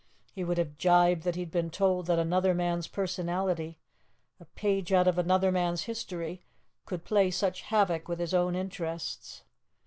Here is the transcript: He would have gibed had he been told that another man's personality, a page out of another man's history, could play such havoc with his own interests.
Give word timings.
He 0.33 0.43
would 0.43 0.57
have 0.57 0.79
gibed 0.79 1.25
had 1.25 1.35
he 1.35 1.45
been 1.45 1.69
told 1.69 2.07
that 2.07 2.17
another 2.17 2.55
man's 2.55 2.87
personality, 2.87 3.77
a 4.39 4.45
page 4.45 4.91
out 4.91 5.07
of 5.07 5.19
another 5.19 5.51
man's 5.51 5.83
history, 5.83 6.41
could 6.87 7.05
play 7.05 7.29
such 7.29 7.61
havoc 7.61 8.07
with 8.07 8.17
his 8.17 8.33
own 8.33 8.55
interests. 8.55 9.43